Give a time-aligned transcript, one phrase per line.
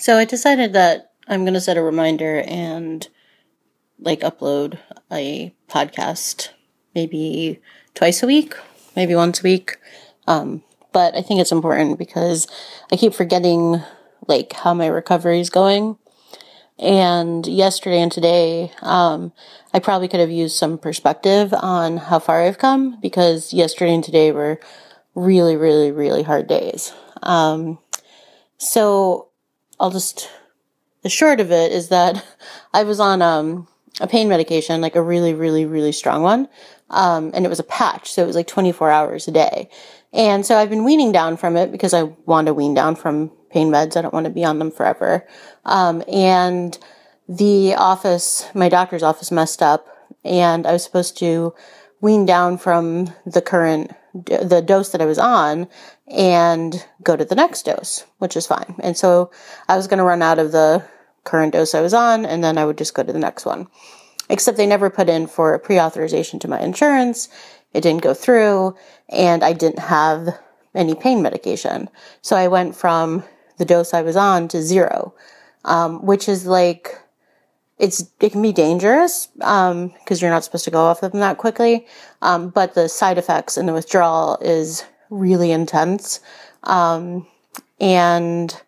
[0.00, 3.06] So I decided that I'm going to set a reminder and
[3.98, 4.78] like upload
[5.10, 6.50] a podcast
[6.94, 7.60] maybe
[7.94, 8.54] twice a week,
[8.94, 9.76] maybe once a week.
[10.28, 12.46] Um, but I think it's important because
[12.92, 13.82] I keep forgetting
[14.28, 15.98] like how my recovery is going.
[16.78, 19.32] And yesterday and today, um,
[19.74, 24.04] I probably could have used some perspective on how far I've come because yesterday and
[24.04, 24.60] today were
[25.16, 26.92] really, really, really hard days.
[27.24, 27.80] Um,
[28.58, 29.27] so
[29.80, 30.30] I'll just,
[31.02, 32.24] the short of it is that
[32.74, 33.68] I was on, um,
[34.00, 36.48] a pain medication, like a really, really, really strong one.
[36.90, 38.12] Um, and it was a patch.
[38.12, 39.68] So it was like 24 hours a day.
[40.12, 43.30] And so I've been weaning down from it because I want to wean down from
[43.50, 43.96] pain meds.
[43.96, 45.26] I don't want to be on them forever.
[45.64, 46.78] Um, and
[47.28, 49.86] the office, my doctor's office messed up
[50.24, 51.54] and I was supposed to
[52.00, 53.92] wean down from the current,
[54.24, 55.68] the dose that I was on
[56.06, 58.76] and go to the next dose, which is fine.
[58.80, 59.30] And so
[59.68, 60.84] I was going to run out of the
[61.24, 63.68] current dose I was on and then I would just go to the next one.
[64.30, 67.28] Except they never put in for a pre-authorization to my insurance.
[67.72, 68.76] It didn't go through
[69.08, 70.28] and I didn't have
[70.74, 71.88] any pain medication.
[72.22, 73.24] So I went from
[73.56, 75.14] the dose I was on to zero,
[75.64, 76.98] um, which is like,
[77.78, 81.20] it's, it can be dangerous, um, cause you're not supposed to go off of them
[81.20, 81.86] that quickly.
[82.22, 86.20] Um, but the side effects and the withdrawal is really intense.
[86.64, 87.26] Um,
[87.80, 88.60] and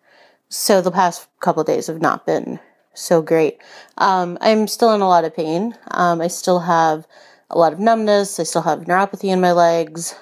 [0.49, 2.59] so the past couple days have not been
[2.93, 3.57] so great.
[3.97, 5.77] Um, I'm still in a lot of pain.
[5.91, 7.07] Um, I still have
[7.49, 8.39] a lot of numbness.
[8.39, 10.15] I still have neuropathy in my legs.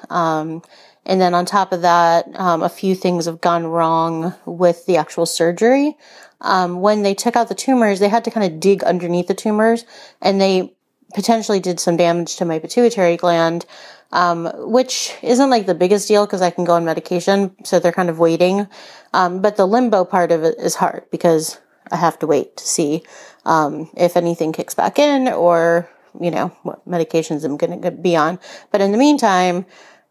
[1.05, 4.97] And then on top of that, um, a few things have gone wrong with the
[4.97, 5.97] actual surgery.
[6.41, 9.33] Um, when they took out the tumors, they had to kind of dig underneath the
[9.33, 9.85] tumors
[10.21, 10.73] and they
[11.13, 13.65] potentially did some damage to my pituitary gland,
[14.11, 17.55] um, which isn't like the biggest deal because I can go on medication.
[17.63, 18.67] So they're kind of waiting.
[19.13, 21.59] Um, but the limbo part of it is hard because
[21.91, 23.03] I have to wait to see
[23.45, 25.89] um, if anything kicks back in or
[26.19, 28.39] you know, what medications I'm going to be on.
[28.71, 29.65] But in the meantime,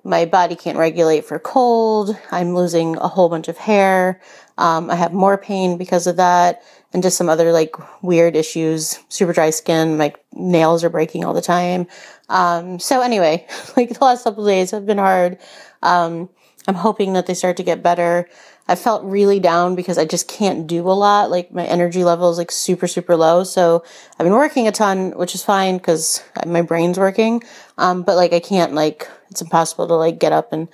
[0.08, 2.16] my body can't regulate for cold.
[2.30, 4.20] I'm losing a whole bunch of hair.
[4.56, 8.98] Um, I have more pain because of that and just some other like weird issues,
[9.08, 9.98] super dry skin.
[9.98, 11.86] My nails are breaking all the time.
[12.30, 13.46] Um, so anyway,
[13.76, 15.38] like the last couple days have been hard.
[15.82, 16.30] Um,
[16.68, 18.28] I'm hoping that they start to get better.
[18.68, 21.30] I felt really down because I just can't do a lot.
[21.30, 23.42] Like my energy level is like super, super low.
[23.42, 23.82] So
[24.18, 27.42] I've been working a ton, which is fine because my brain's working.
[27.78, 30.68] Um, but like I can't like, it's impossible to like get up and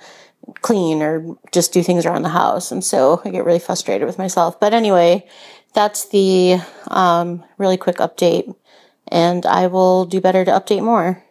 [0.61, 2.73] clean or just do things around the house.
[2.73, 4.59] And so I get really frustrated with myself.
[4.59, 5.25] But anyway,
[5.73, 8.53] that's the, um, really quick update
[9.07, 11.24] and I will do better to update more.